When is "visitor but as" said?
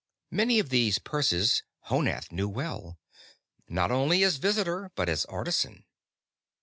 4.37-5.25